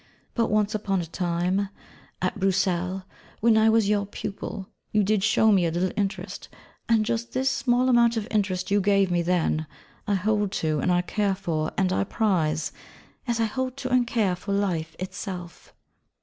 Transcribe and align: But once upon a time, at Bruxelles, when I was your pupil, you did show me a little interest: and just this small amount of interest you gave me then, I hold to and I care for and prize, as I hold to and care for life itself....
But 0.33 0.49
once 0.49 0.73
upon 0.73 0.99
a 1.01 1.05
time, 1.05 1.69
at 2.23 2.39
Bruxelles, 2.39 3.03
when 3.39 3.55
I 3.55 3.69
was 3.69 3.87
your 3.87 4.07
pupil, 4.07 4.65
you 4.91 5.03
did 5.03 5.23
show 5.23 5.51
me 5.51 5.63
a 5.63 5.69
little 5.69 5.91
interest: 5.95 6.49
and 6.89 7.05
just 7.05 7.33
this 7.33 7.51
small 7.51 7.87
amount 7.87 8.17
of 8.17 8.27
interest 8.31 8.71
you 8.71 8.81
gave 8.81 9.11
me 9.11 9.21
then, 9.21 9.67
I 10.07 10.15
hold 10.15 10.51
to 10.53 10.79
and 10.79 10.91
I 10.91 11.03
care 11.03 11.35
for 11.35 11.71
and 11.77 11.93
prize, 12.09 12.71
as 13.27 13.39
I 13.39 13.45
hold 13.45 13.77
to 13.77 13.89
and 13.91 14.07
care 14.07 14.35
for 14.35 14.53
life 14.55 14.95
itself.... 14.97 15.71